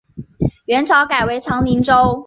[0.65, 2.19] 元朝改为长宁州。